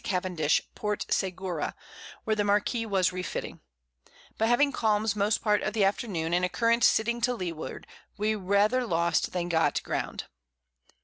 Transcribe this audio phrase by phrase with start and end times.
[0.03, 1.75] Cavendish_ Port Segura,
[2.23, 3.59] where the Marquiss was refitting;
[4.35, 7.85] but having Calms most part of the Afternoon, and a Current setting to Leeward,
[8.17, 10.23] we rather lost than got ground.